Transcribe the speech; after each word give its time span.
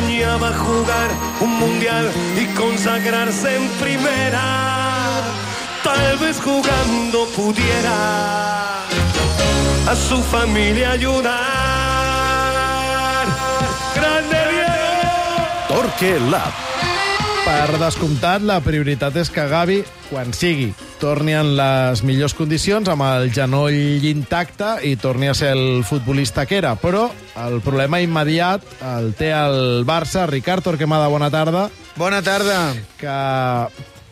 soñaba 0.00 0.52
jugar 0.52 1.10
un 1.40 1.58
mundial 1.58 2.10
y 2.36 2.46
consagrarse 2.54 3.56
en 3.56 3.68
primera. 3.80 5.22
Tal 5.82 6.18
vez 6.18 6.40
jugando 6.40 7.26
pudiera 7.36 8.82
a 9.86 9.96
su 10.08 10.22
familia 10.22 10.92
ayudar. 10.92 11.36
¡Grande 13.94 14.38
Diego! 14.52 15.68
Torque 15.68 16.20
Lab. 16.30 16.52
Per 17.44 17.78
descomptat, 17.80 18.42
la 18.46 18.60
prioritat 18.60 19.16
és 19.16 19.30
que 19.32 19.48
Gavi, 19.48 19.80
quan 20.10 20.32
sigui, 20.36 20.74
torni 21.00 21.32
en 21.34 21.54
les 21.56 22.02
millors 22.04 22.34
condicions, 22.36 22.88
amb 22.92 23.02
el 23.06 23.30
genoll 23.34 24.04
intacte 24.06 24.76
i 24.86 24.94
torni 25.00 25.30
a 25.30 25.34
ser 25.34 25.54
el 25.56 25.82
futbolista 25.88 26.44
que 26.46 26.60
era. 26.60 26.74
Però 26.78 27.08
el 27.46 27.60
problema 27.64 28.02
immediat 28.04 28.66
el 28.92 29.14
té 29.18 29.32
el 29.34 29.86
Barça. 29.88 30.26
Ricard 30.28 30.66
Torquemada, 30.66 31.08
bona 31.08 31.30
tarda. 31.32 31.68
Bona 31.96 32.20
tarda. 32.22 32.60
Que 33.00 33.16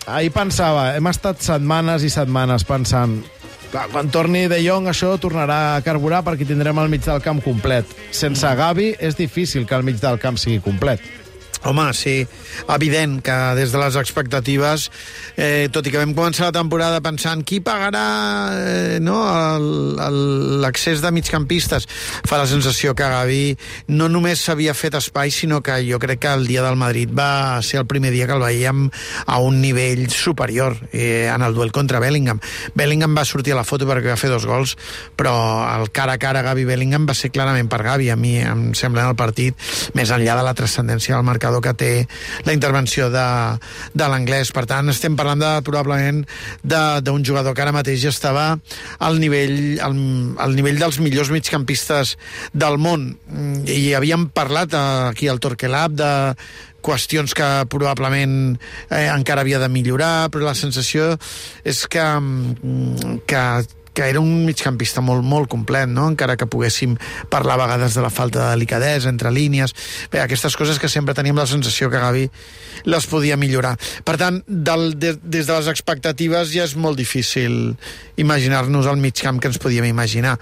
ahir 0.08 0.32
pensava, 0.32 0.94
hem 0.96 1.12
estat 1.12 1.44
setmanes 1.44 2.06
i 2.08 2.10
setmanes 2.12 2.64
pensant 2.64 3.20
clar, 3.70 3.88
quan 3.92 4.08
torni 4.12 4.46
De 4.48 4.58
Jong 4.64 4.88
això 4.88 5.14
tornarà 5.20 5.76
a 5.76 5.82
carburar 5.84 6.24
perquè 6.26 6.48
tindrem 6.48 6.80
el 6.80 6.90
mig 6.92 7.04
del 7.04 7.22
camp 7.24 7.44
complet. 7.44 7.88
Sense 8.10 8.56
Gavi 8.56 8.94
és 8.98 9.16
difícil 9.18 9.66
que 9.68 9.76
el 9.76 9.84
mig 9.84 10.00
del 10.00 10.20
camp 10.22 10.40
sigui 10.40 10.62
complet. 10.64 11.04
Home, 11.64 11.92
sí, 11.94 12.26
evident 12.68 13.18
que 13.24 13.36
des 13.58 13.72
de 13.72 13.78
les 13.80 13.96
expectatives, 13.98 14.88
eh, 15.36 15.68
tot 15.72 15.86
i 15.86 15.92
que 15.92 16.00
vam 16.00 16.14
començar 16.14 16.48
la 16.48 16.54
temporada 16.54 17.00
pensant 17.04 17.42
qui 17.46 17.58
pagarà 17.64 18.04
eh, 18.54 18.98
no, 19.02 19.18
l'accés 20.62 21.02
de 21.02 21.10
migcampistes, 21.14 21.88
fa 22.28 22.38
la 22.38 22.46
sensació 22.50 22.94
que 22.94 23.08
Gavi 23.08 23.56
no 23.90 24.08
només 24.12 24.42
s'havia 24.44 24.76
fet 24.78 24.96
espai, 24.98 25.32
sinó 25.34 25.60
que 25.62 25.80
jo 25.88 25.98
crec 25.98 26.22
que 26.22 26.32
el 26.32 26.46
dia 26.46 26.62
del 26.62 26.78
Madrid 26.78 27.10
va 27.14 27.60
ser 27.62 27.82
el 27.82 27.88
primer 27.90 28.12
dia 28.14 28.26
que 28.26 28.38
el 28.38 28.44
veiem 28.44 28.86
a 29.26 29.38
un 29.42 29.60
nivell 29.60 30.08
superior 30.10 30.76
eh, 30.92 31.30
en 31.32 31.42
el 31.42 31.54
duel 31.54 31.72
contra 31.72 32.00
Bellingham. 32.00 32.40
Bellingham 32.74 33.16
va 33.18 33.24
sortir 33.24 33.54
a 33.54 33.60
la 33.60 33.66
foto 33.66 33.88
perquè 33.88 34.12
va 34.12 34.20
fer 34.20 34.30
dos 34.30 34.46
gols, 34.46 34.76
però 35.18 35.34
el 35.74 35.90
cara 35.90 36.14
a 36.14 36.22
cara 36.22 36.44
Gavi-Bellingham 36.46 37.08
va 37.08 37.16
ser 37.18 37.32
clarament 37.34 37.70
per 37.70 37.82
Gavi. 37.82 38.10
A 38.10 38.16
mi 38.16 38.36
em 38.40 38.72
sembla 38.78 39.04
en 39.04 39.12
el 39.14 39.18
partit, 39.18 39.58
més 39.98 40.12
enllà 40.14 40.38
de 40.38 40.46
la 40.46 40.54
transcendència 40.58 41.16
del 41.16 41.26
marcador 41.26 41.47
marcador 41.48 41.62
que 41.64 41.74
té 41.74 41.92
la 42.44 42.52
intervenció 42.52 43.08
de, 43.10 43.26
de 43.94 44.08
l'anglès. 44.08 44.52
Per 44.52 44.64
tant, 44.68 44.88
estem 44.92 45.16
parlant 45.16 45.40
de, 45.40 45.52
probablement 45.64 46.24
d'un 46.62 47.24
jugador 47.24 47.56
que 47.56 47.64
ara 47.64 47.74
mateix 47.74 48.02
ja 48.04 48.12
estava 48.12 48.58
al 49.00 49.18
nivell, 49.20 49.78
al, 49.80 49.96
al 50.38 50.56
nivell 50.56 50.78
dels 50.78 51.00
millors 51.00 51.32
migcampistes 51.32 52.16
del 52.52 52.78
món. 52.78 53.14
I 53.66 53.94
havíem 53.96 54.28
parlat 54.34 54.74
aquí 54.76 55.28
al 55.28 55.40
Torquelab 55.40 55.96
de 55.98 56.12
qüestions 56.84 57.34
que 57.34 57.46
probablement 57.68 58.54
eh, 58.54 59.08
encara 59.10 59.42
havia 59.42 59.58
de 59.58 59.68
millorar, 59.68 60.28
però 60.30 60.46
la 60.46 60.54
sensació 60.54 61.16
és 61.66 61.82
que, 61.90 62.04
que 63.26 63.42
que 63.98 64.06
era 64.06 64.20
un 64.22 64.44
migcampista 64.46 65.02
molt, 65.02 65.24
molt 65.26 65.48
complet, 65.50 65.88
no? 65.90 66.04
encara 66.06 66.36
que 66.38 66.46
poguéssim 66.46 66.92
parlar 67.32 67.56
a 67.56 67.64
vegades 67.64 67.96
de 67.98 68.04
la 68.04 68.12
falta 68.14 68.44
de 68.44 68.52
delicadesa 68.54 69.10
entre 69.10 69.32
línies. 69.34 69.74
Bé, 70.12 70.20
aquestes 70.22 70.54
coses 70.54 70.78
que 70.78 70.86
sempre 70.86 71.16
teníem 71.18 71.34
la 71.34 71.48
sensació 71.50 71.90
que 71.90 71.98
Gavi 71.98 72.28
les 72.86 73.08
podia 73.10 73.34
millorar. 73.34 73.72
Per 74.06 74.14
tant, 74.20 74.38
del, 74.46 74.92
de, 75.02 75.16
des 75.18 75.50
de 75.50 75.56
les 75.56 75.72
expectatives 75.74 76.54
ja 76.54 76.68
és 76.68 76.76
molt 76.78 76.94
difícil 76.94 77.74
imaginar-nos 78.22 78.86
el 78.86 79.02
migcamp 79.02 79.42
que 79.42 79.50
ens 79.50 79.58
podíem 79.58 79.90
imaginar 79.90 80.36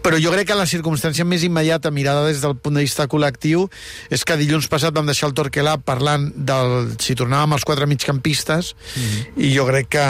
però 0.00 0.16
jo 0.22 0.30
crec 0.30 0.46
que 0.46 0.54
la 0.54 0.68
circumstància 0.70 1.24
més 1.26 1.42
immediata 1.42 1.90
mirada 1.90 2.22
des 2.28 2.38
del 2.40 2.54
punt 2.54 2.78
de 2.78 2.84
vista 2.86 3.08
col·lectiu 3.10 3.64
és 4.08 4.22
que 4.24 4.36
dilluns 4.38 4.70
passat 4.70 4.94
vam 4.94 5.08
deixar 5.10 5.26
el 5.28 5.34
Torquelà 5.34 5.80
parlant 5.82 6.30
del 6.32 6.94
si 7.02 7.16
tornàvem 7.18 7.58
als 7.58 7.66
quatre 7.66 7.90
migcampistes 7.90 8.76
mm 8.78 9.00
-hmm. 9.02 9.42
i 9.42 9.56
jo 9.56 9.66
crec 9.66 9.88
que, 9.90 10.06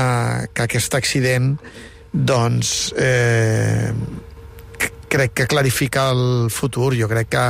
que 0.53 0.69
aquest 0.69 0.95
accident 0.95 1.57
doncs 2.13 2.93
eh, 2.97 3.93
crec 5.11 5.35
que 5.35 5.47
clarifica 5.51 6.11
el 6.15 6.51
futur. 6.51 6.95
Jo 6.97 7.09
crec 7.11 7.29
que, 7.29 7.45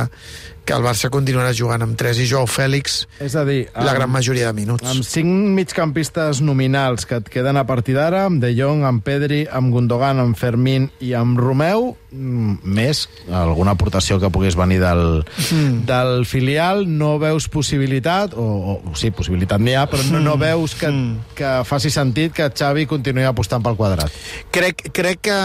que 0.65 0.73
el 0.75 0.83
Barça 0.85 1.11
continuarà 1.13 1.53
jugant 1.57 1.85
amb 1.85 1.95
3 1.97 2.21
i 2.23 2.27
Joao 2.29 2.49
Fèlix 2.49 3.05
és 3.23 3.35
a 3.37 3.43
dir, 3.47 3.63
la 3.73 3.93
gran 3.95 4.11
majoria 4.11 4.49
de 4.49 4.57
minuts. 4.57 4.85
Amb 4.87 5.05
5 5.05 5.53
migcampistes 5.55 6.41
nominals 6.45 7.07
que 7.09 7.21
et 7.21 7.29
queden 7.31 7.59
a 7.61 7.65
partir 7.69 7.95
d'ara, 7.97 8.25
amb 8.29 8.41
De 8.43 8.51
Jong, 8.57 8.83
amb 8.87 9.03
Pedri, 9.05 9.43
amb 9.45 9.73
Gundogan, 9.73 10.21
amb 10.21 10.37
Fermín 10.37 10.89
i 11.01 11.13
amb 11.17 11.39
Romeu, 11.39 11.95
mm, 12.11 12.61
més 12.65 13.07
alguna 13.29 13.75
aportació 13.77 14.19
que 14.21 14.31
pogués 14.33 14.57
venir 14.57 14.81
del, 14.81 15.21
mm. 15.23 15.83
del 15.89 16.25
filial, 16.29 16.85
no 16.89 17.15
veus 17.21 17.49
possibilitat, 17.51 18.33
o, 18.33 18.77
o 18.81 18.95
sí, 18.97 19.13
possibilitat 19.15 19.61
n'hi 19.61 19.77
ha, 19.77 19.87
però 19.91 20.05
no, 20.11 20.21
no 20.23 20.37
veus 20.41 20.75
que, 20.77 20.89
mm. 20.89 21.35
que 21.37 21.53
faci 21.69 21.93
sentit 21.93 22.35
que 22.37 22.49
Xavi 22.49 22.87
continuï 22.89 23.29
apostant 23.29 23.65
pel 23.65 23.77
quadrat. 23.79 24.13
Crec, 24.53 24.87
crec 24.93 25.25
que 25.29 25.39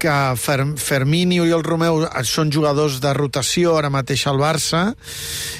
que 0.00 0.14
Fer 0.40 0.58
Fermín 0.80 1.32
i 1.34 1.40
Oriol 1.42 1.64
Romeu 1.66 2.02
són 2.28 2.52
jugadors 2.52 3.00
de 3.04 3.12
rotació 3.16 3.76
ara 3.78 3.90
mateix 3.92 4.26
al 4.26 4.40
Barça 4.40 4.82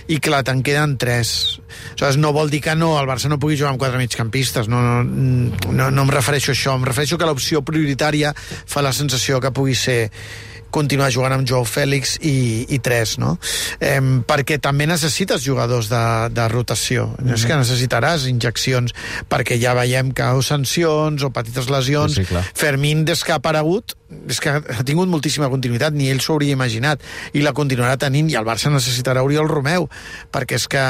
i 0.08 0.18
clar, 0.22 0.42
te'n 0.46 0.62
queden 0.66 0.96
tres 1.00 1.60
Aleshores, 1.96 2.18
no 2.20 2.32
vol 2.36 2.50
dir 2.52 2.62
que 2.64 2.74
no, 2.78 2.94
el 3.00 3.08
Barça 3.08 3.30
no 3.32 3.40
pugui 3.42 3.58
jugar 3.58 3.74
amb 3.74 3.82
quatre 3.82 4.00
migcampistes 4.00 4.68
no, 4.72 4.82
no, 4.82 5.70
no, 5.70 5.90
no 5.90 6.06
em 6.06 6.12
refereixo 6.12 6.52
a 6.52 6.56
això 6.56 6.76
em 6.76 6.84
refereixo 6.88 7.18
que 7.18 7.28
l'opció 7.28 7.62
prioritària 7.66 8.34
fa 8.36 8.84
la 8.84 8.94
sensació 8.96 9.40
que 9.40 9.54
pugui 9.54 9.76
ser 9.78 10.00
continuar 10.76 11.10
jugant 11.14 11.36
amb 11.36 11.46
Joao 11.48 11.64
Fèlix 11.68 12.16
i, 12.20 12.66
i 12.74 12.78
tres, 12.84 13.16
no? 13.22 13.36
Eh, 13.80 14.00
perquè 14.28 14.58
també 14.62 14.88
necessites 14.88 15.44
jugadors 15.44 15.90
de, 15.92 16.02
de 16.36 16.48
rotació. 16.52 17.06
Mm 17.06 17.16
-hmm. 17.16 17.34
És 17.34 17.46
que 17.46 17.54
mhm. 17.54 17.62
necessitaràs 17.64 18.26
injeccions, 18.28 18.94
perquè 19.30 19.60
ja 19.60 19.74
veiem 19.74 20.12
que 20.12 20.22
o 20.22 20.42
sancions 20.42 21.22
o 21.22 21.30
petites 21.30 21.70
lesions. 21.70 22.14
Sí, 22.14 22.24
sí, 22.24 22.36
Fermín, 22.54 23.04
des 23.04 23.24
que 23.24 23.32
ha 23.32 23.36
aparegut, 23.36 23.96
és 24.06 24.38
que 24.42 24.52
ha 24.54 24.84
tingut 24.86 25.10
moltíssima 25.10 25.48
continuïtat, 25.50 25.94
ni 25.96 26.08
ell 26.12 26.20
s'ho 26.22 26.36
hauria 26.36 26.54
imaginat, 26.54 27.02
i 27.34 27.42
la 27.42 27.54
continuarà 27.56 27.96
tenint, 27.98 28.28
i 28.30 28.36
el 28.38 28.46
Barça 28.46 28.70
necessitarà 28.70 29.24
Oriol 29.26 29.50
Romeu, 29.50 29.88
perquè 30.34 30.60
és 30.60 30.66
que 30.70 30.84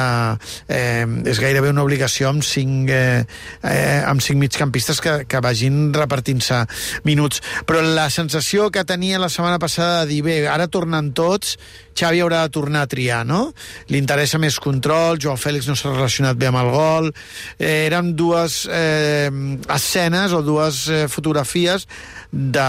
eh, 0.69 1.05
és 1.31 1.41
gairebé 1.41 1.71
una 1.73 1.85
obligació 1.87 2.29
amb 2.29 2.45
cinc, 2.45 2.91
eh, 2.93 3.25
eh, 3.63 4.01
amb 4.05 4.21
cinc 4.21 4.41
migcampistes 4.43 5.01
que, 5.01 5.17
que 5.29 5.41
vagin 5.41 5.89
repartint-se 5.97 6.63
minuts. 7.09 7.41
Però 7.65 7.81
la 7.81 8.09
sensació 8.13 8.69
que 8.71 8.85
tenia 8.85 9.21
la 9.21 9.31
setmana 9.33 9.57
passada 9.61 10.03
de 10.03 10.13
dir, 10.13 10.21
bé, 10.27 10.39
ara 10.51 10.69
tornen 10.69 11.13
tots, 11.17 11.57
Xavi 11.97 12.21
haurà 12.21 12.43
de 12.45 12.53
tornar 12.53 12.85
a 12.85 12.89
triar, 12.91 13.23
no? 13.25 13.51
Li 13.89 13.97
interessa 14.01 14.39
més 14.41 14.59
control, 14.61 15.17
Joao 15.21 15.37
Fèlix 15.39 15.69
no 15.69 15.75
s'ha 15.77 15.93
relacionat 15.95 16.37
bé 16.37 16.51
amb 16.51 16.61
el 16.61 16.71
gol, 16.73 17.09
eh, 17.57 17.87
eren 17.87 18.13
dues 18.17 18.65
eh, 18.69 19.31
escenes 19.73 20.35
o 20.37 20.43
dues 20.45 20.85
eh, 20.89 21.05
fotografies 21.09 21.87
de, 22.31 22.67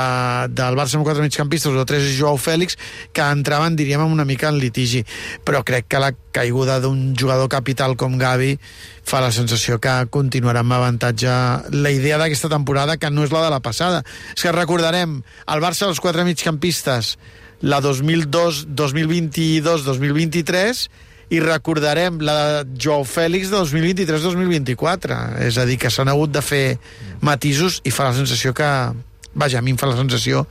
del 0.54 0.78
Barça 0.78 0.98
amb 0.98 1.06
quatre 1.06 1.24
migcampistes 1.24 1.74
o 1.74 1.84
tres 1.88 2.06
Joao 2.16 2.38
Fèlix 2.40 2.78
que 3.12 3.24
entraven, 3.24 3.76
diríem, 3.76 4.04
una 4.06 4.24
mica 4.28 4.48
en 4.48 4.60
litigi. 4.62 5.04
Però 5.44 5.64
crec 5.66 5.88
que 5.90 6.00
la 6.02 6.12
caiguda 6.32 6.78
d'un 6.80 7.12
jugador 7.18 7.50
capital 7.52 7.96
com 7.98 8.16
Gavi 8.18 8.54
fa 9.08 9.22
la 9.24 9.32
sensació 9.32 9.78
que 9.80 9.94
continuarà 10.12 10.62
amb 10.64 10.76
avantatge 10.76 11.34
la 11.74 11.92
idea 11.92 12.18
d'aquesta 12.20 12.50
temporada 12.52 12.98
que 13.00 13.10
no 13.10 13.24
és 13.24 13.34
la 13.34 13.44
de 13.46 13.52
la 13.52 13.60
passada. 13.64 14.04
És 14.36 14.44
que 14.44 14.54
recordarem, 14.54 15.20
el 15.48 15.64
Barça 15.64 15.88
dels 15.88 16.00
quatre 16.00 16.24
migcampistes 16.28 17.16
la 17.62 17.80
2002, 17.82 18.66
2022, 18.68 19.84
2023 19.86 20.82
i 21.34 21.40
recordarem 21.44 22.22
la 22.24 22.36
de 22.64 22.78
Joao 22.80 23.04
Fèlix 23.04 23.50
de 23.52 23.60
2023-2024. 23.60 25.18
És 25.44 25.58
a 25.60 25.66
dir, 25.68 25.76
que 25.80 25.90
s'han 25.92 26.08
hagut 26.08 26.32
de 26.32 26.42
fer 26.44 26.78
matisos 27.20 27.82
i 27.84 27.92
fa 27.92 28.08
la 28.08 28.16
sensació 28.16 28.54
que... 28.56 28.68
Vaja, 29.38 29.60
a 29.60 29.62
mi 29.62 29.74
em 29.74 29.78
fa 29.78 29.90
la 29.90 29.98
sensació 29.98 30.46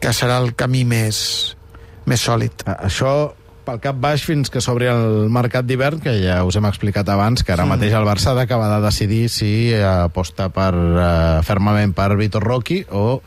que 0.00 0.12
serà 0.14 0.36
el 0.42 0.52
camí 0.54 0.84
més, 0.86 1.16
més 2.06 2.22
sòlid. 2.22 2.66
Això 2.76 3.32
pel 3.70 3.80
cap 3.82 3.98
baix 4.02 4.22
fins 4.26 4.50
que 4.50 4.60
s'obri 4.62 4.88
el 4.90 5.28
mercat 5.30 5.66
d'hivern, 5.66 6.00
que 6.02 6.16
ja 6.24 6.40
us 6.46 6.58
hem 6.58 6.66
explicat 6.66 7.08
abans, 7.12 7.44
que 7.46 7.54
ara 7.54 7.66
sí. 7.66 7.70
mateix 7.70 7.94
el 7.94 8.06
Barça 8.08 8.32
ha 8.32 8.38
d'acabar 8.38 8.70
de 8.72 8.80
decidir 8.82 9.28
si 9.30 9.50
aposta 9.76 10.48
per, 10.54 10.72
uh, 10.74 11.42
fermament 11.46 11.94
per 11.94 12.16
Vitor 12.18 12.42
Rocky 12.42 12.82
o 12.90 13.22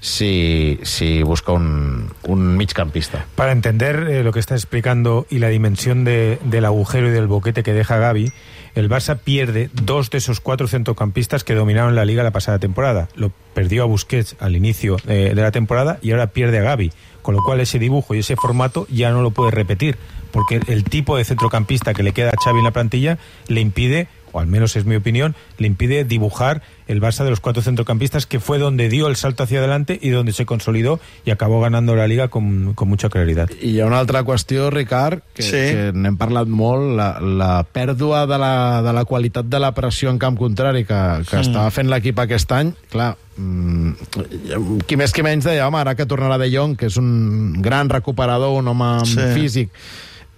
si, 0.00 0.80
si 0.82 1.22
busca 1.22 1.52
un, 1.52 2.08
un 2.24 2.56
migcampista. 2.56 3.26
Para 3.36 3.52
entender 3.52 4.08
eh, 4.08 4.22
lo 4.24 4.32
que 4.32 4.40
está 4.40 4.54
explicando 4.54 5.26
y 5.30 5.38
la 5.38 5.48
dimensión 5.48 6.04
de, 6.04 6.38
del 6.44 6.64
agujero 6.64 7.08
y 7.08 7.12
del 7.12 7.26
boquete 7.26 7.62
que 7.62 7.72
deja 7.72 7.98
Gaby, 7.98 8.32
el 8.74 8.88
Barça 8.88 9.18
pierde 9.18 9.68
dos 9.74 10.10
de 10.10 10.18
esos 10.18 10.40
cuatro 10.40 10.66
centrocampistas 10.66 11.44
que 11.44 11.54
dominaron 11.54 11.94
la 11.94 12.06
liga 12.06 12.22
la 12.22 12.30
pasada 12.30 12.58
temporada. 12.58 13.08
Lo 13.14 13.30
perdió 13.52 13.82
a 13.82 13.86
Busquets 13.86 14.36
al 14.40 14.56
inicio 14.56 14.96
eh, 15.06 15.32
de 15.34 15.42
la 15.42 15.52
temporada 15.52 15.98
y 16.00 16.12
ahora 16.12 16.28
pierde 16.28 16.58
a 16.58 16.62
Gaby 16.62 16.92
con 17.22 17.34
lo 17.34 17.42
cual 17.42 17.60
ese 17.60 17.78
dibujo 17.78 18.14
y 18.14 18.18
ese 18.18 18.36
formato 18.36 18.86
ya 18.90 19.10
no 19.10 19.22
lo 19.22 19.30
puede 19.30 19.50
repetir, 19.50 19.96
porque 20.32 20.60
el 20.66 20.84
tipo 20.84 21.16
de 21.16 21.24
centrocampista 21.24 21.94
que 21.94 22.02
le 22.02 22.12
queda 22.12 22.30
a 22.30 22.42
Xavi 22.42 22.58
en 22.58 22.64
la 22.64 22.70
plantilla 22.72 23.18
le 23.48 23.60
impide 23.60 24.08
o 24.32 24.40
al 24.40 24.46
menos 24.46 24.76
es 24.76 24.84
mi 24.84 24.96
opinión, 24.96 25.34
le 25.58 25.66
impide 25.66 26.04
dibujar 26.04 26.62
el 26.88 27.00
Barça 27.00 27.24
de 27.24 27.30
los 27.30 27.40
cuatro 27.40 27.62
centrocampistas, 27.62 28.26
que 28.26 28.40
fue 28.40 28.58
donde 28.58 28.88
dio 28.88 29.06
el 29.08 29.16
salto 29.16 29.44
hacia 29.44 29.60
adelante 29.60 29.98
y 30.02 30.10
donde 30.10 30.32
se 30.32 30.44
consolidó 30.44 31.00
y 31.24 31.30
acabó 31.30 31.60
ganando 31.60 31.94
la 31.94 32.06
Liga 32.06 32.28
con, 32.28 32.74
con 32.74 32.88
mucha 32.88 33.08
claridad. 33.08 33.48
I 33.62 33.70
hi 33.70 33.80
ha 33.80 33.86
una 33.86 33.98
altra 33.98 34.24
qüestió, 34.24 34.70
Ricard, 34.70 35.20
que, 35.32 35.42
Sí. 35.42 35.50
que 35.52 35.92
n'hem 35.94 36.16
parlat 36.16 36.48
molt, 36.48 36.96
la, 36.96 37.20
la 37.20 37.64
pèrdua 37.64 38.26
de 38.26 38.38
la, 38.38 38.82
de 38.82 38.92
la 38.92 39.04
qualitat 39.04 39.46
de 39.46 39.58
la 39.60 39.72
pressió 39.72 40.10
en 40.10 40.18
camp 40.18 40.36
contrari 40.36 40.84
que, 40.84 41.00
que 41.28 41.36
mm. 41.36 41.40
estava 41.40 41.70
fent 41.70 41.88
l'equip 41.88 42.18
aquest 42.18 42.52
any, 42.52 42.74
clar, 42.92 43.14
mm, 43.36 44.82
qui 44.86 44.96
més 45.00 45.12
qui 45.12 45.22
menys 45.24 45.44
deia, 45.48 45.66
home, 45.68 45.80
ara 45.80 45.94
que 45.96 46.06
tornarà 46.06 46.36
De 46.38 46.50
Jong, 46.52 46.76
que 46.76 46.86
és 46.92 46.96
un 47.00 47.54
gran 47.62 47.88
recuperador, 47.88 48.58
un 48.58 48.68
home 48.68 48.92
Sí. 49.06 49.20
físic, 49.34 49.70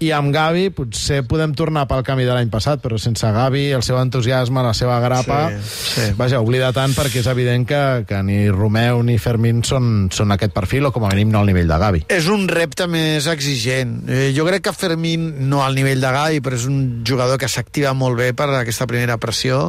i 0.03 0.11
amb 0.11 0.33
Gavi 0.35 0.69
potser 0.75 1.21
podem 1.29 1.53
tornar 1.55 1.85
pel 1.87 2.03
camí 2.07 2.25
de 2.27 2.35
l'any 2.35 2.51
passat, 2.51 2.81
però 2.83 2.99
sense 2.99 3.29
Gavi, 3.31 3.69
el 3.77 3.85
seu 3.87 3.99
entusiasme, 4.01 4.65
la 4.65 4.75
seva 4.75 4.99
grapa... 5.01 5.39
Sí, 5.55 5.85
sí. 5.95 6.07
Vaja, 6.19 6.41
oblida 6.43 6.73
tant 6.75 6.93
perquè 6.97 7.23
és 7.23 7.29
evident 7.31 7.67
que, 7.69 7.81
que 8.09 8.19
ni 8.27 8.49
Romeu 8.51 9.05
ni 9.07 9.17
Fermín 9.23 9.63
són, 9.67 10.11
són 10.15 10.35
aquest 10.35 10.55
perfil, 10.57 10.89
o 10.89 10.93
com 10.95 11.07
a 11.07 11.13
mínim 11.15 11.31
no 11.33 11.41
al 11.41 11.49
nivell 11.49 11.71
de 11.71 11.79
Gavi. 11.81 12.03
És 12.13 12.29
un 12.33 12.49
repte 12.51 12.89
més 12.91 13.29
exigent. 13.31 13.97
Eh, 14.11 14.29
jo 14.37 14.47
crec 14.49 14.67
que 14.67 14.75
Fermín, 14.77 15.31
no 15.49 15.63
al 15.65 15.79
nivell 15.79 16.03
de 16.03 16.13
Gavi, 16.19 16.43
però 16.45 16.59
és 16.59 16.67
un 16.71 17.07
jugador 17.07 17.39
que 17.41 17.51
s'activa 17.51 17.95
molt 17.95 18.19
bé 18.19 18.33
per 18.37 18.51
aquesta 18.51 18.89
primera 18.91 19.19
pressió. 19.23 19.69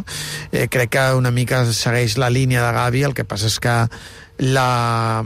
Eh, 0.52 0.68
crec 0.74 0.96
que 0.98 1.08
una 1.16 1.32
mica 1.32 1.64
segueix 1.70 2.18
la 2.18 2.34
línia 2.34 2.66
de 2.66 2.76
Gavi, 2.76 3.06
el 3.06 3.14
que 3.18 3.28
passa 3.30 3.52
és 3.52 3.62
que 3.62 3.76
la, 4.38 5.24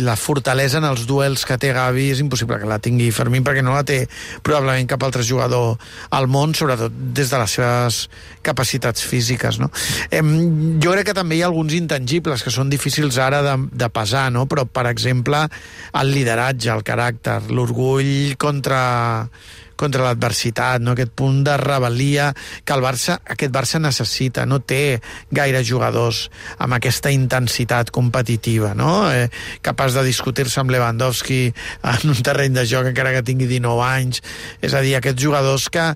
la 0.00 0.16
fortalesa 0.16 0.78
en 0.80 0.86
els 0.88 1.04
duels 1.08 1.44
que 1.44 1.58
té 1.60 1.72
Gavi 1.76 2.08
és 2.14 2.22
impossible 2.22 2.58
que 2.60 2.68
la 2.68 2.78
tingui 2.82 3.10
Fermín 3.12 3.44
perquè 3.44 3.64
no 3.64 3.74
la 3.76 3.84
té 3.86 4.04
probablement 4.46 4.88
cap 4.88 5.04
altre 5.04 5.24
jugador 5.26 5.76
al 6.16 6.28
món, 6.32 6.54
sobretot 6.56 6.94
des 7.16 7.32
de 7.32 7.40
les 7.42 7.56
seves 7.58 8.00
capacitats 8.46 9.04
físiques. 9.04 9.60
No? 9.60 9.68
Em, 10.10 10.32
jo 10.82 10.94
crec 10.94 11.10
que 11.10 11.16
també 11.16 11.36
hi 11.36 11.44
ha 11.44 11.50
alguns 11.50 11.76
intangibles 11.76 12.44
que 12.44 12.54
són 12.54 12.72
difícils 12.72 13.20
ara 13.20 13.42
de, 13.44 13.56
de 13.72 13.90
pesar, 13.92 14.30
no? 14.32 14.46
però 14.48 14.64
per 14.64 14.86
exemple 14.90 15.44
el 16.00 16.14
lideratge, 16.14 16.72
el 16.72 16.84
caràcter, 16.86 17.42
l'orgull 17.52 18.36
contra 18.40 18.80
contra 19.78 20.04
l'adversitat, 20.06 20.82
no? 20.82 20.94
aquest 20.96 21.12
punt 21.16 21.42
de 21.46 21.56
rebel·lia 21.60 22.30
que 22.64 22.76
el 22.76 22.84
Barça, 22.84 23.18
aquest 23.24 23.52
Barça 23.54 23.80
necessita, 23.82 24.46
no 24.48 24.60
té 24.60 24.98
gaire 25.34 25.62
jugadors 25.64 26.26
amb 26.58 26.78
aquesta 26.78 27.12
intensitat 27.14 27.92
competitiva, 27.94 28.74
no? 28.78 29.06
eh, 29.12 29.28
capaç 29.62 29.96
de 29.98 30.06
discutir-se 30.08 30.60
amb 30.62 30.72
Lewandowski 30.74 31.40
en 31.94 32.14
un 32.14 32.22
terreny 32.24 32.56
de 32.56 32.66
joc 32.68 32.90
encara 32.92 33.14
que 33.16 33.24
tingui 33.26 33.48
19 33.50 33.84
anys, 33.86 34.22
és 34.64 34.74
a 34.74 34.82
dir, 34.84 34.96
aquests 34.98 35.22
jugadors 35.22 35.68
que, 35.72 35.92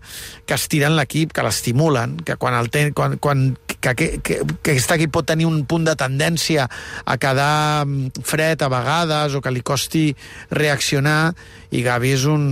que 0.47 0.61
estiren 0.61 0.97
l'equip, 0.99 1.35
que 1.35 1.45
l'estimulen, 1.47 2.19
que 2.27 2.39
quan 2.41 2.57
el 2.59 2.71
ten, 2.73 2.95
quan, 2.97 3.19
quan 3.23 3.51
que, 3.81 3.95
que, 3.95 4.09
que, 4.21 4.41
que 4.63 4.75
aquest 4.75 4.93
equip 4.97 5.13
pot 5.15 5.27
tenir 5.27 5.49
un 5.49 5.63
punt 5.69 5.87
de 5.89 5.97
tendència 5.99 6.67
a 6.69 7.17
quedar 7.21 7.87
mm, 7.87 8.25
fred 8.27 8.63
a 8.63 8.69
vegades 8.73 9.35
o 9.35 9.41
que 9.41 9.53
li 9.55 9.65
costi 9.65 10.11
reaccionar 10.53 11.33
i 11.71 11.85
Gavi 11.87 12.13
és 12.17 12.27
un, 12.29 12.45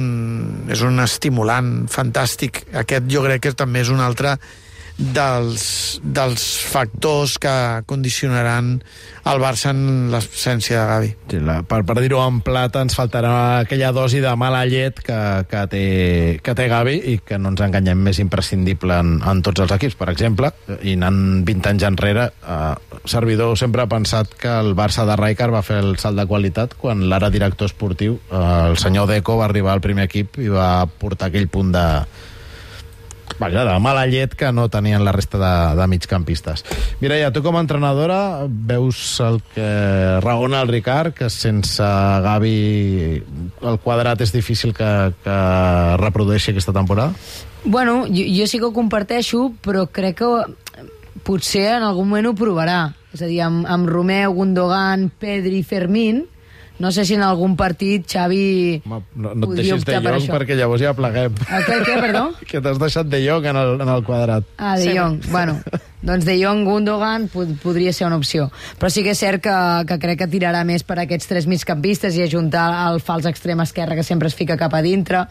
és 0.71 0.83
un 0.87 1.03
estimulant 1.19 1.89
fantàstic. 1.91 2.63
Aquest 2.85 3.11
jo 3.11 3.27
crec 3.27 3.49
que 3.49 3.55
també 3.59 3.83
és 3.83 3.93
un 3.93 4.03
altre 4.05 4.39
dels, 4.99 6.01
dels 6.03 6.45
factors 6.67 7.39
que 7.39 7.55
condicionaran 7.87 8.83
el 9.29 9.41
Barça 9.41 9.71
en 9.71 10.11
l'absència 10.11 10.81
de 10.81 10.87
Gavi. 10.89 11.11
Sí, 11.31 11.39
la, 11.45 11.61
per, 11.69 11.85
per 11.87 11.97
dir-ho 12.03 12.19
en 12.25 12.41
plata, 12.43 12.83
ens 12.83 12.97
faltarà 12.99 13.33
aquella 13.63 13.93
dosi 13.95 14.19
de 14.25 14.33
mala 14.41 14.65
llet 14.67 14.99
que, 15.05 15.19
que, 15.51 15.63
té, 15.71 15.83
que 16.43 16.55
té 16.59 16.69
Gavi 16.71 16.97
i 17.13 17.17
que 17.23 17.39
no 17.39 17.53
ens 17.53 17.63
enganyem 17.63 18.01
més 18.09 18.19
imprescindible 18.23 18.99
en, 18.99 19.19
en 19.23 19.43
tots 19.47 19.63
els 19.63 19.75
equips. 19.79 19.99
Per 20.01 20.09
exemple, 20.11 20.51
i 20.83 20.97
anant 20.99 21.45
20 21.47 21.73
anys 21.73 21.87
enrere, 21.93 22.29
eh, 22.43 22.99
Servidor 23.09 23.55
sempre 23.61 23.85
ha 23.85 23.91
pensat 23.91 24.35
que 24.35 24.51
el 24.51 24.75
Barça 24.79 25.07
de 25.09 25.17
Rijkaard 25.21 25.55
va 25.55 25.63
fer 25.67 25.79
el 25.85 25.95
salt 26.03 26.19
de 26.19 26.27
qualitat 26.27 26.75
quan 26.81 27.07
l'ara 27.09 27.31
director 27.31 27.71
esportiu, 27.71 28.19
eh, 28.33 28.43
el 28.73 28.81
senyor 28.83 29.07
Deco, 29.13 29.39
va 29.39 29.47
arribar 29.47 29.77
al 29.77 29.85
primer 29.85 30.09
equip 30.09 30.41
i 30.43 30.51
va 30.51 30.89
portar 30.99 31.31
aquell 31.31 31.47
punt 31.53 31.71
de, 31.77 31.87
Vaja, 33.39 33.65
de 33.65 33.75
mala 33.79 34.07
llet 34.11 34.33
que 34.35 34.51
no 34.53 34.67
tenien 34.73 35.05
la 35.05 35.13
resta 35.13 35.39
de, 35.39 35.53
de 35.79 35.87
migcampistes. 35.87 36.65
Mireia, 37.03 37.31
tu 37.33 37.43
com 37.45 37.59
a 37.59 37.63
entrenadora 37.63 38.47
veus 38.49 38.99
el 39.23 39.41
que 39.55 39.69
raona 40.25 40.63
el 40.65 40.73
Ricard, 40.73 41.15
que 41.15 41.29
sense 41.31 41.85
Gavi 42.25 43.21
el 43.63 43.79
quadrat 43.85 44.25
és 44.25 44.33
difícil 44.35 44.75
que, 44.75 44.91
que 45.23 45.37
reprodueixi 46.03 46.51
aquesta 46.55 46.75
temporada? 46.75 47.13
Bueno, 47.65 48.07
jo, 48.09 48.25
jo 48.27 48.49
sí 48.51 48.59
que 48.59 48.67
ho 48.67 48.75
comparteixo, 48.75 49.53
però 49.63 49.87
crec 49.93 50.19
que 50.23 50.33
potser 51.27 51.69
en 51.77 51.87
algun 51.87 52.09
moment 52.09 52.33
ho 52.33 52.35
provarà. 52.39 52.81
És 53.15 53.23
a 53.23 53.29
dir, 53.31 53.41
amb, 53.45 53.67
amb 53.69 53.89
Romeu, 53.89 54.35
Gundogan, 54.37 55.09
Pedri, 55.21 55.63
Fermín, 55.67 56.25
no 56.79 56.93
sé 56.93 57.05
si 57.05 57.15
en 57.19 57.23
algun 57.27 57.57
partit 57.57 58.07
Xavi 58.07 58.83
Home, 58.87 59.03
no, 59.17 59.35
no 59.35 59.51
et 59.53 59.57
deixis 59.63 59.85
de 59.85 59.93
per 60.01 60.13
Jong 60.13 60.23
això. 60.23 60.33
perquè 60.37 60.57
llavors 60.59 60.83
ja 60.83 60.93
pleguem. 60.95 61.35
El 61.51 61.65
què, 61.67 61.79
què, 61.87 61.97
perdó? 62.01 62.25
que 62.51 62.61
t'has 62.61 62.79
deixat 62.79 63.07
de 63.11 63.23
Jong 63.27 63.47
en 63.51 63.57
el, 63.57 63.75
en 63.81 63.89
el 63.89 64.05
quadrat. 64.07 64.45
Ah, 64.59 64.77
De 64.77 64.85
Sí. 64.91 64.97
Jong. 64.97 65.21
Bueno, 65.31 65.59
doncs 66.01 66.25
De 66.25 66.37
Jong, 66.39 66.63
Gundogan 66.65 67.27
pod 67.33 67.51
podria 67.59 67.93
ser 67.93 68.07
una 68.07 68.17
opció. 68.21 68.49
Però 68.79 68.91
sí 68.91 69.03
que 69.03 69.17
és 69.17 69.19
cert 69.19 69.43
que, 69.43 69.55
que 69.89 69.99
crec 69.99 70.21
que 70.21 70.29
tirarà 70.31 70.61
més 70.67 70.85
per 70.87 71.01
aquests 71.03 71.27
tres 71.27 71.49
migcampistes 71.51 72.15
i 72.15 72.23
ajuntar 72.23 72.67
el 72.85 73.01
fals 73.03 73.27
extrem 73.27 73.59
esquerre 73.65 73.97
que 73.99 74.05
sempre 74.07 74.31
es 74.31 74.37
fica 74.39 74.57
cap 74.61 74.75
a 74.79 74.83
dintre. 74.85 75.25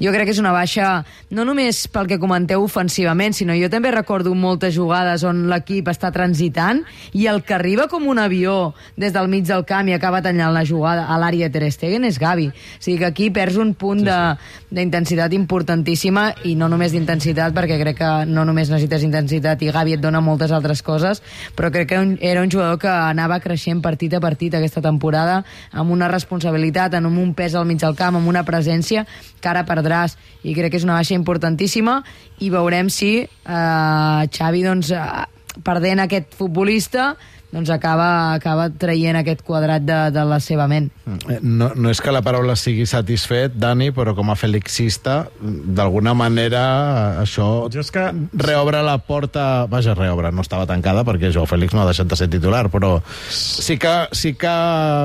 Jo 0.00 0.14
crec 0.14 0.30
que 0.30 0.34
és 0.34 0.40
una 0.40 0.54
baixa, 0.56 1.02
no 1.28 1.44
només 1.44 1.82
pel 1.92 2.08
que 2.08 2.18
comenteu 2.22 2.64
ofensivament, 2.64 3.36
sinó 3.36 3.56
jo 3.58 3.68
també 3.68 3.92
recordo 3.92 4.32
moltes 4.34 4.72
jugades 4.76 5.26
on 5.28 5.44
l'equip 5.50 5.90
està 5.92 6.08
transitant 6.14 6.80
i 7.12 7.26
el 7.28 7.42
que 7.44 7.58
arriba 7.58 7.88
com 7.92 8.08
un 8.08 8.22
avió 8.22 8.72
des 8.96 9.12
del 9.12 9.28
mig 9.28 9.44
del 9.44 9.66
camp 9.68 9.92
i 9.92 9.96
acaba 9.96 10.22
tallant 10.24 10.54
la 10.56 10.64
jugada 10.64 11.04
a 11.04 11.20
l'àrea 11.20 11.50
de 11.50 11.60
Ter 11.60 11.72
Stegen 11.74 12.08
és 12.08 12.18
Gavi. 12.18 12.48
O 12.48 12.80
sigui 12.80 12.96
que 13.02 13.10
aquí 13.10 13.28
perds 13.34 13.60
un 13.60 13.74
punt 13.76 14.00
sí, 14.00 14.08
sí. 14.08 14.64
d'intensitat 14.74 15.36
importantíssima 15.36 16.30
i 16.48 16.56
no 16.56 16.70
només 16.72 16.96
d'intensitat, 16.96 17.52
perquè 17.52 17.76
crec 17.82 18.00
que 18.00 18.12
no 18.30 18.46
només 18.48 18.72
necessites 18.72 19.04
intensitat 19.04 19.60
i 19.62 19.72
Gavi 19.74 19.98
et 19.98 20.02
dona 20.02 20.13
moltes 20.20 20.52
altres 20.52 20.82
coses, 20.82 21.22
però 21.56 21.70
crec 21.74 21.88
que 21.90 22.00
era 22.20 22.42
un 22.42 22.50
jugador 22.50 22.78
que 22.78 22.90
anava 22.90 23.40
creixent 23.40 23.82
partit 23.82 24.14
a 24.14 24.22
partit 24.22 24.54
aquesta 24.54 24.82
temporada, 24.84 25.42
amb 25.72 25.90
una 25.90 26.08
responsabilitat, 26.12 26.94
amb 26.94 27.18
un 27.18 27.34
pes 27.34 27.54
al 27.54 27.66
mig 27.66 27.80
del 27.82 27.96
camp, 27.98 28.16
amb 28.20 28.28
una 28.28 28.44
presència 28.44 29.06
que 29.40 29.48
ara 29.50 29.66
perdràs, 29.66 30.18
i 30.42 30.54
crec 30.54 30.74
que 30.74 30.82
és 30.82 30.86
una 30.86 30.98
baixa 31.00 31.14
importantíssima, 31.14 32.02
i 32.40 32.50
veurem 32.50 32.90
si 32.90 33.12
eh, 33.24 34.28
Xavi, 34.30 34.64
doncs, 34.64 34.90
eh, 34.94 35.24
perdent 35.62 36.02
aquest 36.02 36.34
futbolista, 36.34 37.14
doncs 37.54 37.70
acaba, 37.70 38.08
acaba 38.34 38.68
traient 38.70 39.16
aquest 39.20 39.44
quadrat 39.46 39.84
de, 39.86 39.98
de 40.14 40.24
la 40.26 40.40
seva 40.42 40.66
ment. 40.70 40.90
Eh, 41.30 41.38
No, 41.44 41.70
no 41.76 41.90
és 41.92 42.00
que 42.02 42.10
la 42.12 42.22
paraula 42.24 42.56
sigui 42.58 42.84
satisfet, 42.90 43.54
Dani, 43.60 43.90
però 43.94 44.14
com 44.16 44.30
a 44.32 44.36
felixista, 44.36 45.28
d'alguna 45.40 46.14
manera 46.18 46.62
eh, 46.64 47.22
això 47.22 47.46
Jo 47.72 47.80
és 47.84 47.90
que- 47.94 48.10
reobre 48.34 48.82
la 48.82 48.98
porta... 48.98 49.66
Vaja, 49.70 49.94
reobre, 49.94 50.32
no 50.34 50.42
estava 50.42 50.66
tancada 50.66 51.04
perquè 51.06 51.30
Joao 51.32 51.46
Fèlix 51.46 51.74
no 51.74 51.82
ha 51.84 51.88
deixat 51.88 52.10
de 52.10 52.16
ser 52.18 52.28
titular, 52.32 52.66
però 52.72 52.96
sí 53.30 53.78
que, 53.78 53.92
sí 54.12 54.34
que 54.34 54.52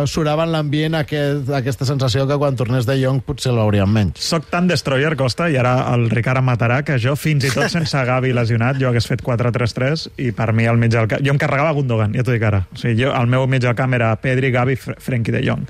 surava 0.09 0.45
en 0.47 0.51
l'ambient 0.53 0.95
aquest, 1.00 1.50
aquesta 1.55 1.85
sensació 1.88 2.25
que 2.29 2.38
quan 2.41 2.57
tornés 2.59 2.88
de 2.89 2.97
Jong 3.01 3.21
potser 3.25 3.53
l'hauríem 3.55 3.89
menys. 3.91 4.24
Soc 4.25 4.50
tan 4.51 4.67
destroyer, 4.69 5.13
Costa, 5.19 5.50
i 5.51 5.57
ara 5.59 5.75
el 5.93 6.07
Ricard 6.12 6.41
em 6.41 6.47
matarà, 6.50 6.81
que 6.88 6.97
jo, 7.01 7.15
fins 7.19 7.45
i 7.47 7.51
tot 7.53 7.69
sense 7.71 8.01
Gavi 8.09 8.33
lesionat, 8.35 8.79
jo 8.81 8.89
hagués 8.89 9.07
fet 9.09 9.21
4-3-3, 9.25 10.07
i 10.25 10.31
per 10.35 10.51
mi 10.55 10.65
al 10.69 10.79
mig 10.81 10.91
del. 10.93 11.07
Jo 11.19 11.33
em 11.35 11.39
carregava 11.41 11.74
Gundogan, 11.77 12.15
ja 12.17 12.24
t'ho 12.25 12.33
dic 12.35 12.38
ara. 12.48 12.63
O 12.72 12.77
sigui, 12.79 13.03
jo, 13.03 13.13
el 13.15 13.27
meu 13.27 13.48
del 13.48 13.75
camp 13.75 13.93
era 13.93 14.15
Pedri, 14.22 14.51
Gavi, 14.51 14.75
Fr 14.75 15.00
Frenkie 15.00 15.36
de 15.36 15.43
Jong. 15.46 15.65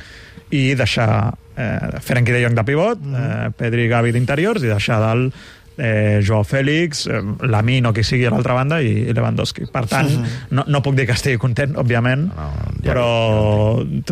I 0.51 0.73
deixar 0.75 1.33
eh, 1.57 1.99
Frenkie 2.01 2.33
de 2.33 2.43
Jong 2.43 2.55
de 2.55 2.63
pivot, 2.65 2.99
eh, 2.99 3.49
Pedri, 3.57 3.87
Gavi 3.87 4.11
d'interiors, 4.11 4.63
i 4.63 4.71
deixar 4.71 4.99
dalt 5.03 5.33
eh, 5.79 6.19
Joao 6.25 6.43
Fèlix, 6.43 7.05
eh, 7.07 7.21
Lamin 7.47 7.85
o 7.89 7.93
qui 7.95 8.03
sigui 8.03 8.25
a 8.27 8.31
l'altra 8.33 8.53
banda 8.57 8.81
i, 8.83 8.91
i 9.09 9.13
Lewandowski. 9.15 9.65
Per 9.71 9.85
tant, 9.87 10.09
no, 10.51 10.65
no 10.67 10.81
puc 10.85 10.95
dir 10.99 11.05
que 11.09 11.15
estigui 11.17 11.37
content, 11.41 11.75
òbviament, 11.79 12.27
No, 12.29 12.49
ja- 12.83 12.91
però, 12.93 13.07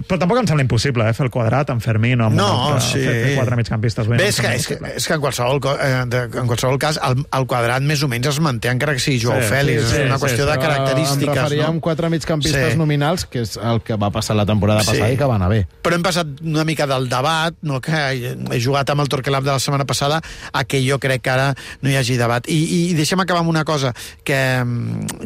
però 0.07 0.19
tampoc 0.21 0.39
em 0.41 0.47
sembla 0.49 0.63
impossible 0.65 1.07
eh, 1.09 1.13
fer 1.17 1.27
el 1.27 1.31
quadrat 1.33 1.69
amb 1.73 1.83
Fermín 1.83 2.21
o 2.21 2.27
amb 2.29 2.37
No, 2.39 2.47
un 2.47 2.73
altre, 2.73 2.87
sí. 2.87 3.03
fer, 3.05 3.15
fer 3.25 3.35
quatre 3.37 3.57
migcampistes. 3.59 4.07
Bé, 4.07 4.17
no 4.19 4.23
és 4.27 4.39
que, 4.41 4.53
és, 4.55 4.67
que, 4.71 4.77
és 4.97 5.07
que 5.07 5.15
en 5.17 5.21
qualsevol, 5.23 5.61
eh, 5.77 5.93
en 6.41 6.47
qualsevol 6.49 6.79
cas 6.81 6.99
el, 7.03 7.21
el 7.37 7.47
quadrat 7.49 7.83
més 7.85 8.03
o 8.03 8.09
menys 8.11 8.29
es 8.33 8.39
manté 8.43 8.71
encara 8.73 8.95
que 8.97 9.03
sigui 9.03 9.19
Joao 9.23 9.41
Sí, 9.41 9.49
Fèlix. 9.51 9.83
sí, 9.89 9.99
és 10.01 10.05
una 10.07 10.17
sí, 10.17 10.25
qüestió 10.25 10.45
sí, 10.45 10.51
de 10.51 10.57
característiques. 10.63 11.27
Em 11.37 11.43
referia 11.43 11.63
no? 11.67 11.69
amb 11.75 11.81
quatre 11.83 12.09
migcampistes 12.13 12.73
Sí. 12.73 12.77
nominals, 12.79 13.25
que 13.25 13.41
és 13.45 13.57
el 13.57 13.81
que 13.85 13.95
va 13.99 14.09
passar 14.11 14.35
la 14.35 14.45
temporada 14.45 14.81
Sí. 14.83 14.91
passada 14.91 15.11
i 15.13 15.17
que 15.17 15.25
va 15.25 15.35
anar 15.35 15.49
bé. 15.49 15.65
Però 15.83 15.95
hem 15.95 16.03
passat 16.03 16.27
una 16.43 16.63
mica 16.67 16.87
del 16.87 17.07
debat, 17.09 17.55
no, 17.61 17.79
que 17.81 17.91
he 17.93 18.59
jugat 18.63 18.89
amb 18.89 19.01
el 19.01 19.09
Torquelab 19.09 19.43
de 19.43 19.51
la 19.51 19.59
setmana 19.59 19.85
passada, 19.85 20.21
a 20.53 20.63
que 20.65 20.81
jo 20.87 20.99
crec 20.99 21.21
que 21.21 21.29
ara 21.29 21.53
no 21.81 21.91
hi 21.91 21.97
hagi 21.99 22.17
debat. 22.19 22.47
I, 22.51 22.59
i 22.91 22.95
deixa'm 22.97 23.23
acabar 23.23 23.43
amb 23.43 23.51
una 23.53 23.65
cosa 23.67 23.93
que, 24.23 24.39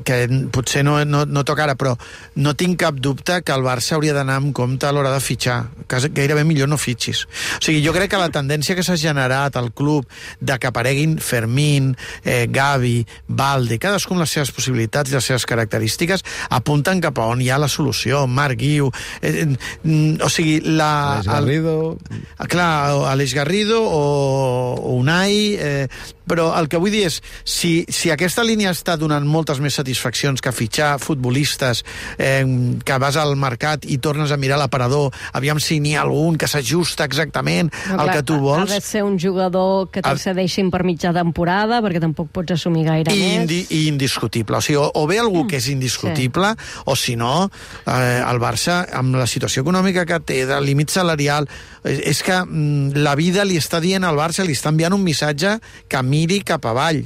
que 0.07 0.21
potser 0.53 0.83
no, 0.87 0.99
no, 1.05 1.25
no 1.25 1.45
toca 1.47 1.65
ara, 1.67 1.77
però 1.79 1.95
no 2.41 2.55
tinc 2.57 2.79
cap 2.81 2.99
dubte 2.99 3.41
que 3.45 3.55
el 3.55 3.65
Barça 3.65 3.95
hauria 3.97 4.15
d'anar 4.17 4.39
amb 4.41 4.55
compte 4.55 4.87
a 4.87 4.93
l'hora 4.95 5.13
de 5.13 5.21
fitxar. 5.23 5.59
Que 5.87 6.01
gairebé 6.09 6.45
millor 6.47 6.69
no 6.71 6.79
fitxis. 6.81 7.25
O 7.59 7.63
sigui, 7.63 7.81
jo 7.85 7.93
crec 7.95 8.11
que 8.13 8.21
la 8.21 8.31
tendència 8.33 8.75
que 8.77 8.85
s'ha 8.85 8.97
generat 8.99 9.57
al 9.59 9.71
club 9.75 10.07
de 10.39 10.57
que 10.59 10.69
apareguin 10.69 11.17
Fermín, 11.21 11.95
eh, 12.23 12.47
Gavi, 12.49 13.05
Valde, 13.27 13.79
cadascun 13.81 14.19
les 14.21 14.31
seves 14.31 14.51
possibilitats 14.55 15.11
i 15.11 15.17
les 15.17 15.27
seves 15.31 15.45
característiques, 15.49 16.25
apunten 16.49 17.01
cap 17.03 17.19
a 17.19 17.27
on 17.31 17.41
hi 17.41 17.49
ha 17.51 17.59
la 17.61 17.71
solució. 17.71 18.25
Marc 18.27 18.59
Guiu... 18.61 18.91
Eh, 19.21 19.45
eh, 19.45 20.17
o 20.21 20.29
sigui, 20.29 20.59
la... 20.65 20.91
Aleix 21.21 21.29
Garrido... 21.31 21.75
El, 22.37 22.47
clar, 22.51 22.71
Aleix 23.11 23.35
Garrido 23.37 23.81
o, 23.83 24.01
o 24.77 24.97
Unai... 25.01 25.37
Eh, 25.59 25.87
però 26.27 26.51
el 26.59 26.69
que 26.71 26.79
vull 26.81 26.93
dir 26.93 27.05
és, 27.09 27.19
si, 27.43 27.85
si 27.89 28.11
aquesta 28.13 28.43
línia 28.45 28.71
està 28.73 28.97
donant 28.99 29.25
moltes 29.27 29.61
més 29.63 29.75
satisfaccions 29.77 30.41
que 30.41 30.53
fitxar 30.55 30.93
futbolistes, 31.01 31.83
eh, 32.17 32.43
que 32.85 32.99
vas 33.01 33.17
al 33.19 33.35
mercat 33.39 33.85
i 33.89 33.97
tornes 34.03 34.31
a 34.31 34.39
mirar 34.41 34.59
l'aparador, 34.61 35.11
aviam 35.37 35.59
si 35.59 35.79
n'hi 35.81 35.95
ha 35.95 36.05
algun 36.05 36.37
que 36.39 36.49
s'ajusta 36.49 37.05
exactament 37.07 37.71
No, 37.71 37.99
al 37.99 38.09
clar, 38.09 38.15
que 38.15 38.23
tu 38.27 38.37
vols... 38.41 38.71
Ha 38.71 38.79
de 38.79 38.85
ser 38.85 39.03
un 39.03 39.17
jugador 39.19 39.89
que 39.91 40.03
te'l 40.03 40.19
cedeixin 40.21 40.71
per 40.73 40.83
mitja 40.87 41.13
temporada, 41.15 41.81
perquè 41.83 42.01
tampoc 42.03 42.31
pots 42.33 42.55
assumir 42.55 42.85
gaire 42.87 43.13
I, 43.13 43.21
més. 43.21 43.35
indi 43.41 43.59
i 43.77 43.81
indiscutible. 43.89 44.59
O 44.59 44.65
sigui, 44.65 44.79
o, 44.81 44.87
o 45.01 45.05
bé 45.09 45.19
algú 45.21 45.45
que 45.49 45.59
és 45.61 45.69
indiscutible, 45.73 46.53
sí. 46.57 46.83
o 46.85 46.95
si 46.99 47.17
no, 47.19 47.49
eh, 47.85 48.21
el 48.21 48.41
Barça, 48.41 48.81
amb 48.97 49.17
la 49.19 49.27
situació 49.29 49.65
econòmica 49.65 50.05
que 50.09 50.21
té, 50.25 50.43
de 50.49 50.59
límit 50.63 50.93
salarial, 50.93 51.49
és, 51.83 52.01
és 52.13 52.23
que 52.25 52.37
mm, 52.43 53.01
la 53.01 53.15
vida 53.19 53.45
li 53.47 53.59
està 53.59 53.81
dient 53.83 54.05
al 54.07 54.19
Barça, 54.19 54.45
li 54.47 54.57
està 54.57 54.71
enviant 54.73 54.95
un 54.97 55.03
missatge 55.05 55.57
que 55.89 56.01
miri 56.11 56.41
cap 56.43 56.67
avall 56.67 57.05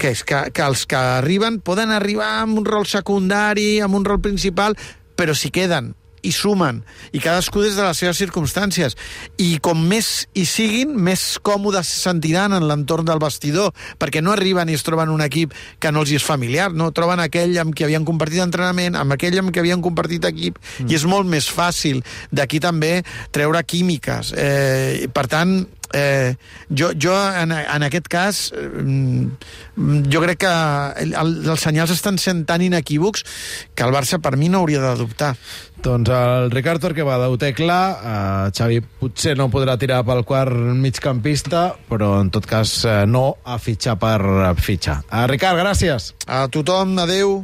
que 0.00 0.12
és 0.12 0.22
que, 0.28 0.40
que 0.52 0.64
els 0.64 0.84
que 0.88 0.98
arriben 1.20 1.60
poden 1.64 1.92
arribar 1.94 2.42
amb 2.42 2.60
un 2.60 2.66
rol 2.68 2.88
secundari, 2.88 3.78
amb 3.84 3.96
un 3.96 4.04
rol 4.04 4.20
principal, 4.24 4.76
però 5.16 5.36
si 5.36 5.52
queden 5.54 5.94
i 6.26 6.32
sumen, 6.34 6.80
i 7.14 7.20
cadascú 7.22 7.62
des 7.62 7.76
de 7.78 7.84
les 7.84 7.98
seves 8.00 8.18
circumstàncies. 8.18 8.96
I 9.42 9.58
com 9.62 9.78
més 9.88 10.26
hi 10.34 10.46
siguin, 10.48 10.94
més 10.96 11.36
còmodes 11.46 11.86
se 11.86 12.02
sentiran 12.08 12.56
en 12.56 12.66
l'entorn 12.66 13.06
del 13.06 13.22
vestidor, 13.22 13.72
perquè 14.00 14.22
no 14.24 14.34
arriben 14.34 14.70
i 14.70 14.76
es 14.76 14.84
troben 14.86 15.12
un 15.12 15.22
equip 15.24 15.54
que 15.82 15.92
no 15.94 16.02
els 16.02 16.14
és 16.16 16.26
familiar, 16.26 16.72
no? 16.74 16.90
Troben 16.96 17.22
aquell 17.22 17.54
amb 17.62 17.76
qui 17.76 17.86
havien 17.86 18.06
compartit 18.08 18.42
entrenament, 18.42 18.98
amb 18.98 19.14
aquell 19.14 19.38
amb 19.42 19.54
qui 19.54 19.62
havien 19.62 19.84
compartit 19.84 20.26
equip, 20.26 20.58
mm. 20.58 20.90
i 20.90 20.98
és 20.98 21.06
molt 21.06 21.30
més 21.30 21.48
fàcil 21.52 22.02
d'aquí 22.34 22.60
també 22.64 22.98
treure 23.34 23.62
químiques. 23.62 24.32
Eh, 24.36 25.06
per 25.14 25.28
tant, 25.30 25.60
eh, 25.94 26.34
jo, 26.70 26.90
jo 26.96 27.14
en, 27.14 27.52
en 27.52 27.86
aquest 27.86 28.08
cas 28.12 28.42
eh, 28.56 29.28
jo 30.10 30.24
crec 30.24 30.42
que 30.46 30.52
el, 31.04 31.14
el, 31.14 31.32
els 31.46 31.66
senyals 31.68 31.94
estan 31.94 32.18
sent 32.18 32.44
tan 32.48 32.64
inequívocs 32.64 33.24
que 33.74 33.86
el 33.86 33.94
Barça 33.94 34.20
per 34.22 34.36
mi 34.36 34.50
no 34.50 34.64
hauria 34.64 34.82
de 34.82 34.94
dubtar 35.02 35.34
Doncs 35.86 36.08
el 36.10 36.50
Ricard 36.50 36.80
Torquemada 36.80 37.28
ho 37.30 37.36
té 37.38 37.52
clar, 37.54 37.82
uh, 37.94 38.48
Xavi 38.54 38.80
potser 39.00 39.36
no 39.38 39.46
podrà 39.52 39.76
tirar 39.78 40.00
pel 40.08 40.24
quart 40.26 40.56
migcampista, 40.80 41.68
però 41.90 42.16
en 42.22 42.30
tot 42.34 42.48
cas 42.48 42.72
uh, 42.88 43.04
no 43.06 43.36
a 43.44 43.58
fitxar 43.62 43.94
per 44.00 44.18
fitxar. 44.56 45.02
Uh, 45.10 45.26
Ricard, 45.30 45.60
gràcies. 45.60 46.14
a 46.26 46.46
tothom, 46.50 46.96
adeu 46.98 47.34